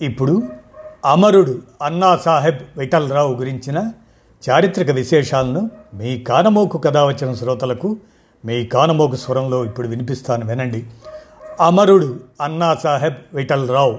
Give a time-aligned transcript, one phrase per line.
[0.00, 0.42] ఇప్పుడు
[1.04, 3.92] అమరుడు అన్నా సాహెబ్ విఠలరావు గురించిన
[4.50, 7.96] చారిత్రక విశేషాలను మీ కానమోకు కథ వచ్చిన శ్రోతలకు
[8.44, 10.86] మీ కానమోకు స్వరంలో ఇప్పుడు వినిపిస్తాను వినండి.
[11.60, 13.98] అమరుడు అన్నా సాహెబ్ విఠలరావు.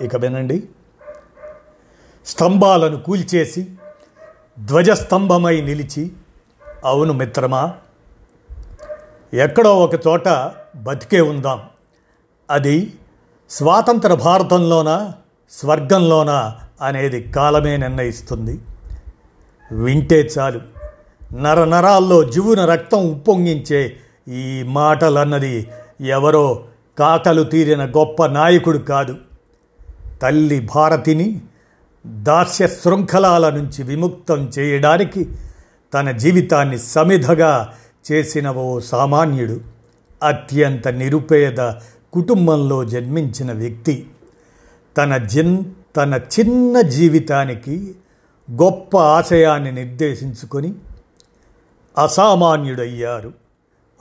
[0.00, 0.68] ఇక వినండి.
[2.26, 3.68] స్తంభాలను కూల్చేసి
[4.64, 6.12] ధ్వజస్తంభమై నిలిచి
[6.84, 7.74] అవును మిత్రమా
[9.34, 10.28] ఎక్కడో ఒక చోట
[10.76, 11.60] బతికే ఉందాం.
[12.50, 12.92] అది
[13.50, 15.12] స్వాతంత్ర భారతంలోనా?
[15.60, 18.58] స్వర్గంలోనా అనేది కాలమే నిర్ణయిస్తుంది.
[19.72, 20.60] వింటే చాలు.
[21.34, 23.96] నర నరాల్లో జీవున రక్తం ఉప్పొంగించే
[24.28, 25.68] ఈ మాటలన్నది
[26.00, 26.64] ఎవరో
[26.98, 29.16] కాకలు తీరిన గొప్ప నాయకుడు కాదు.
[30.22, 31.40] తల్లి భారతిని
[32.06, 35.28] దాస్య శృంఖలాల నుంచి విముక్తం చేయడానికి
[35.94, 37.72] తన జీవితాన్ని సమిధగా
[38.12, 39.60] చేసిన ఓ సామాన్యుడు
[40.22, 41.72] అత్యంత నిరుపేద
[42.12, 44.06] కుటుంబంలో జన్మించిన వ్యక్తి.
[44.96, 45.64] తన జిన్
[45.96, 47.94] తన చిన్న జీవితానికి
[48.50, 50.74] గొప్ప ఆశయాన్ని నిర్దేశించుకొని
[51.98, 53.32] అసామాన్యుడయ్యారు.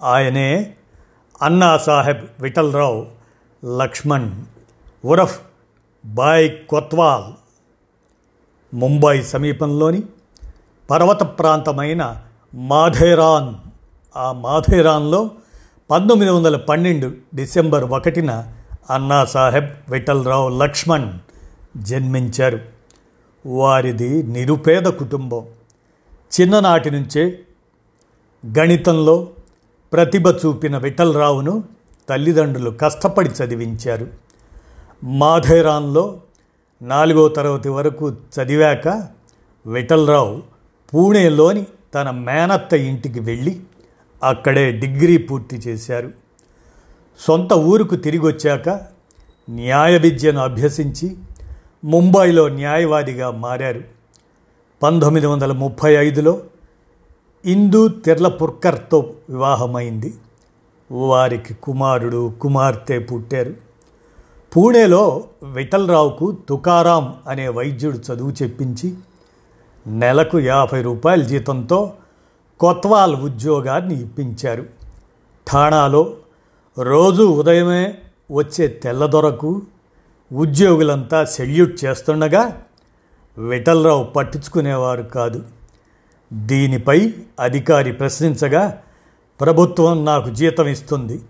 [0.04, 0.74] ఆయనే
[1.42, 3.08] అన్నా సాహెబ్ విఠలరావు
[3.78, 4.32] లక్ష్మణ్
[5.06, 5.40] ఉరఫ్
[6.06, 7.34] బాయ్ కొత్వాల్.
[8.76, 10.04] ముంబై సమీపంలోని
[10.92, 12.24] పర్వత ప్రాంతమైన
[12.56, 13.56] మాధేరాన్
[14.18, 15.32] ఆ మాధేరాన్లో
[15.92, 18.54] పంతొమ్మిది వందల పన్నెండు డిసెంబర్ ఒకటిన
[18.90, 21.14] అన్నాసాహెబ్ విఠలరావు లక్ష్మణ్
[21.78, 22.60] జన్మించారు.
[23.46, 25.46] వారిది నిరుపేద కుటుంబం.
[26.42, 27.40] చిన్ననాటి నుంచే
[28.58, 29.28] గణితంలో
[29.94, 31.64] ప్రతిభ చూపిన విఠలరావును
[32.10, 34.08] తల్లిదండ్రులు కష్టపడి చదివించారు.
[35.04, 36.22] మాధేరాన్లో
[36.82, 39.08] నాలుగో తరగతి వరకు చదివాక
[39.68, 40.42] విఠలరావు
[40.94, 43.60] పూణేలోని తన మేనత్త ఇంటికి వెళ్ళి
[44.24, 46.23] అక్కడే డిగ్రీ పూర్తి చేశారు.
[47.20, 48.70] సొంత ఊరుకు తిరిగి వచ్చాక
[49.50, 51.18] న్యాయ విద్యను అభ్యసించి
[51.86, 53.84] ముంబైలో న్యాయవాదిగా మారారు.
[54.84, 56.40] పంతొమ్మిది వందల ముప్పై ఐదులో
[57.46, 60.14] ఇందూ తిర్లపుర్కర్తో వివాహమైంది.
[60.92, 63.54] వారికి కుమారుడు కుమార్తె పుట్టారు.
[64.56, 68.96] పూణేలో విఠలరావుకు తుకారాం అనే వైద్యుడు చదువు చెప్పించి
[69.88, 71.94] నెలకు యాభై రూపాయల జీతంతో
[72.60, 74.66] కొత్వాల్ ఉద్యోగాన్ని ఇప్పించారు.
[75.52, 76.14] ఠాణాలో
[76.80, 77.98] రోజు ఉదయమే
[78.32, 79.62] వచ్చే తెల్లదొరకు
[80.34, 82.64] ఉద్యోగులంతా సెల్యూట్ చేస్తుండగా
[83.38, 85.46] విఠలరావు పట్టించుకునేవారు కాదు.
[86.34, 88.82] దీనిపై అధికారి ప్రశ్నించగా
[89.42, 91.22] ప్రభుత్వం నాకు జీతం ఇస్తుంది.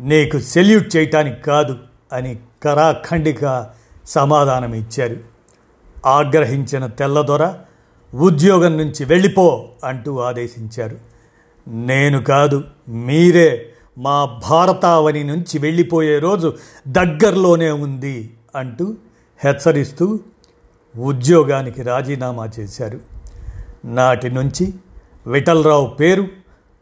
[0.00, 1.76] నీకు సెల్యూట్ చేయటానికి కాదు
[2.12, 3.70] అని కరాఖండిక
[4.06, 5.16] సమాధానం ఇచ్చారు.
[6.06, 7.54] ఆగ్రహించిన తెల్లదొర
[8.14, 10.98] ఉద్యోగం నుంచి వెళ్ళిపో అంటూ ఆదేశించారు.
[11.68, 13.67] నేను కాదు మీరే
[13.98, 16.56] మా భారతావని నుంచి వెళ్ళిపోయే రోజు
[16.88, 18.94] దగ్గరలోనే ఉంది అంటూ
[19.44, 20.20] హెచ్చరిస్తూ
[20.96, 23.00] ఉద్యోగానికి రాజీనామా చేశారు.
[23.84, 24.74] నాటి నుంచి
[25.26, 26.28] విఠలరావు పేరు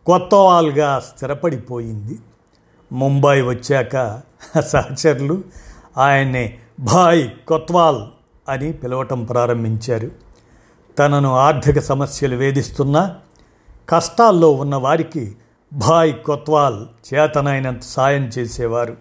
[0.06, 2.18] కొత్తవాల్గా స్థిరపడిపోయింది.
[2.92, 4.20] ముంబై వచ్చాక
[4.60, 5.44] సహచరులు
[5.98, 8.02] ఆయన్ని భాయ్ కొత్వాల్
[8.48, 10.10] అని పిలవటం ప్రారంభించారు.
[10.98, 13.16] తనను ఆర్థిక సమస్యలు వేధిస్తున్నా
[13.88, 15.36] కష్టాల్లో ఉన్న వారికి
[15.76, 18.96] భాయ్ కొత్వాల్ చేతనైనంత సాయం చేసేవారు.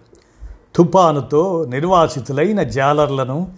[0.74, 3.52] తుపానుతో నిర్వాసితులైన జాలర్లను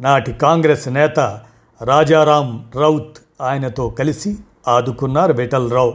[0.00, 1.40] నాటి కాంగ్రెస్ నేత
[1.82, 4.36] రాజారాం రౌత్ ఆయనతో కలిసి
[4.68, 5.94] ఆదుకున్నారు విఠలరావు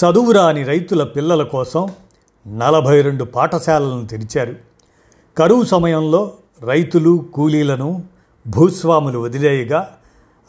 [0.00, 1.90] చదువురాని రైతుల పిల్లల కోసం
[2.48, 4.54] నలభై రెండు పాఠశాలలను తెరిచారు.
[5.38, 8.02] కరువు సమయంలో రైతులు కూలీలను
[8.46, 9.96] భూస్వాములు వదిలేయగా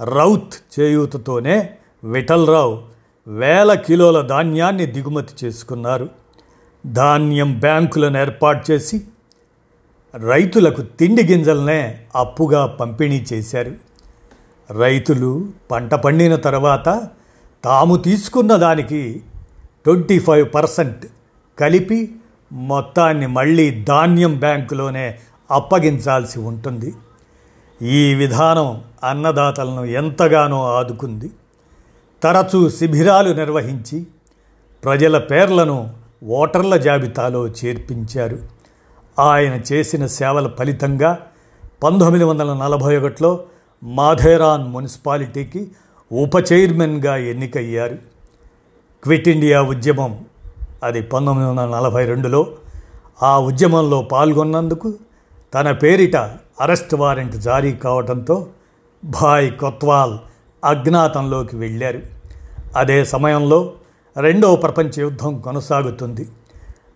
[0.03, 1.69] రౌత్ చేయూతతోనే
[2.03, 6.09] విఠలరావు వేల కిలోల ధాన్యాన్ని దిగుమతి చేసుకున్నారు.
[6.85, 9.01] ధాన్యం బ్యాంకులను ఏర్పాటు చేసి
[10.27, 13.71] రైతులకు తిండి గింజలనే అప్పుగా పంపిణీ చేశారు.
[14.79, 17.09] రైతులు పంట పండిన తర్వాత
[17.63, 19.23] తాము తీసుకున్న దానికి
[19.85, 21.05] ట్వంటీ ఫైవ్ పర్సెంట్
[21.59, 22.15] కలిపి
[22.51, 25.19] మొత్తాన్ని మళ్ళీ ధాన్యం బ్యాంకులోనే
[25.51, 26.93] అప్పగించాల్సి ఉంటుంది.
[27.81, 31.31] ఈ విధానం అన్నదాతలను ఎంతగానో ఆదుకుంది.
[32.23, 34.07] తరచూ శిబిరాలు నిర్వహించి
[34.83, 35.93] ప్రజల పేర్లను
[36.27, 38.37] ఓటర్ల జాబితాలో చేర్పించారు.
[39.19, 41.17] ఆయన చేసిన సేవల ఫలితంగా
[41.83, 43.39] పంతొమ్మిది వందల నలభై ఒకటిలో
[43.83, 45.71] మాధేరాన్ మున్సిపాలిటీకి
[46.11, 47.95] ఉప చైర్మన్గా ఎన్నికయ్యారు.
[49.03, 50.25] క్విట్ ఇండియా ఉద్యమం
[50.83, 52.47] అది పంతొమ్మిది వందల నలభై రెండులో
[53.23, 54.93] ఆ ఉద్యమంలో పాల్గొన్నందుకు
[55.53, 56.15] తన పేరిట
[56.61, 58.47] అరెస్ట్ వారెంట్ జారీ కావడంతో
[59.05, 60.17] భాయ్ కొత్వాల్
[60.65, 62.01] అజ్ఞాతంలోకి వెళ్ళారు.
[62.75, 63.73] అదే సమయంలో
[64.19, 66.29] రెండవ ప్రపంచ యుద్ధం కొనసాగుతుంది.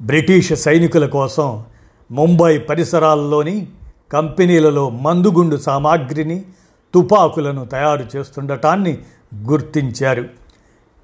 [0.02, 1.64] బ్రిటిష్ సైనికుల కోసం
[2.12, 3.68] ముంబై పరిసరాల్లోని
[4.14, 6.46] కంపెనీలలో మందుగుండు సామాగ్రిని
[6.94, 8.98] తుపాకులను తయారు చేస్తుండటాన్ని
[9.36, 10.26] గుర్తించారు.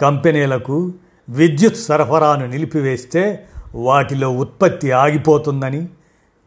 [0.01, 0.91] కంపెనీలకు
[1.29, 3.45] విద్యుత్ సరఫరాను నిలిపివేస్తే
[3.75, 5.87] వాటిలో ఉత్పత్తి ఆగిపోతుందని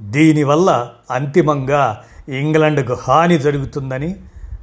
[0.02, 4.16] దీనివల్ల అంతిమంగా ఇంగ్లండ్కు హాని జరుగుతుందని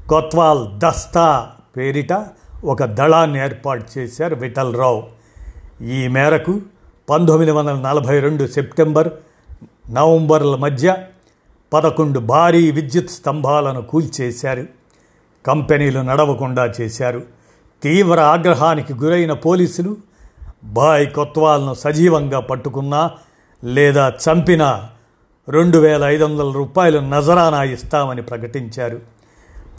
[0.10, 2.26] కొత్వాల్ దస్తా పేరిట
[2.64, 5.04] ఒక దళాన్ని ఏర్పాటు చేశారు విఠలరావు
[5.84, 6.62] ఈ మేరకు
[7.10, 9.10] పంతొమ్మిది వందల నలభై రెండు సెప్టెంబర్
[9.90, 10.98] నవంబర్ల మధ్య
[11.74, 14.66] పదకొండు భారీ విద్యుత్ స్తంభాలను కూల్చేశారు.
[15.46, 17.22] కంపెనీలు నడవకుండా చేశారు.
[17.84, 19.98] తీవ్ర ఆగ్రహానికి గురైన పోలీసులు
[20.64, 23.12] బాయ్ కొత్వాల్ను సజీవంగా పట్టుకున్నా
[23.64, 24.90] లేదా చంపినా
[25.50, 29.19] రెండు వేల ఐదు వందల రూపాయలు నజరానా ఇస్తామని ప్రకటించారు.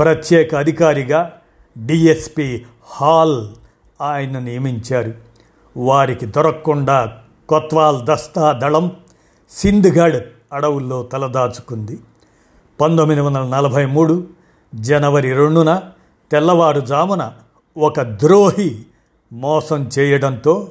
[0.01, 1.33] ప్రత్యేక అధికారిగా
[1.87, 3.47] డిఎస్పి హాల్
[4.01, 5.15] ఆయన నియమించారు.
[5.77, 7.19] వారికి దొరకకుండా
[7.49, 8.93] కొత్వాల్ దస్తా దళం
[9.51, 10.17] సింధ్గఢ్
[10.53, 11.99] అడవుల్లో తలదాచుకుంది.
[12.81, 14.27] పంతొమ్మిది వందల నలభై మూడు
[14.75, 15.83] జనవరి రెండున
[16.33, 17.33] తెల్లవారుజామున
[17.77, 18.87] ఒక ద్రోహి
[19.33, 20.69] మోసం చేయడంతో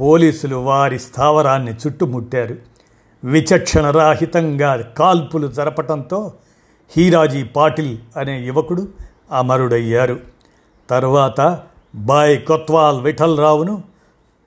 [0.00, 2.56] పోలీసులు వారి స్థావరాన్ని చుట్టుముట్టారు.
[3.24, 6.32] విచక్షణరాహితంగా కాల్పులు జరపటంతో
[6.96, 8.88] హీరాజీ పాటిల్ అనే యువకుడు
[9.32, 10.20] అమరుడయ్యారు.
[10.90, 11.62] తరువాత
[11.94, 13.82] బాయ్ కొత్వాల్ విఠలరావును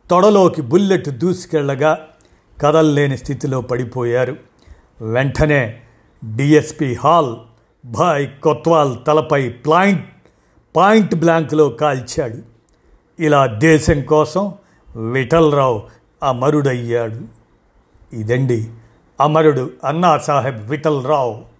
[0.09, 2.07] తొడలోకి బుల్లెట్ దూసుకెళ్ళగా
[2.61, 4.35] కదల్లేని స్థితిలో పడిపోయారు.
[5.01, 5.81] వెంటనే
[6.35, 7.35] డిఎస్పి హాల్
[7.85, 10.05] బాయ్ కొత్వాల్ తలపై ప్లాయింట్
[10.75, 12.37] పాయింట్ బ్లాంక్లో కాల్చాడు.
[13.21, 14.53] ఇలా దేశం కోసం
[14.95, 15.83] విఠలరావు
[16.23, 17.21] అమరుడయ్యాడు.
[18.15, 18.69] ఇదండి
[19.21, 21.50] అమరుడు అన్నా సాహెబ్ విఠలరావు.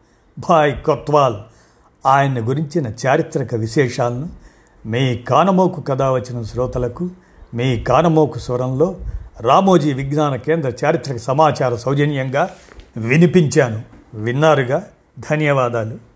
[0.49, 1.35] భాయ్ కొత్వాల్.
[2.05, 4.29] ఆయన గురించిన చారిత్రక విశేషాలను
[4.85, 7.09] మీ కానమోకు కథ వచ్చిన శ్రోతలకు
[7.53, 8.95] మీ కానమోకు స్వరంలో
[9.41, 12.49] రామోజీ విజ్ఞాన కేంద్ర చారిత్రక సమాచార సౌజన్యంగా
[12.97, 13.81] వినిపించాను.
[14.13, 14.88] విన్నారుగా?
[15.19, 16.10] ధన్యవాదాలు.